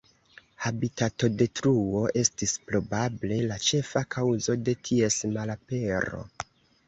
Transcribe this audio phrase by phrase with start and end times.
[0.61, 6.25] Habitatodetruo estis probable la ĉefa kaŭzo de ties malapero.